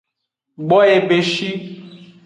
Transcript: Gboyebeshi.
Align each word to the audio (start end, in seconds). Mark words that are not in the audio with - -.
Gboyebeshi. 0.67 1.49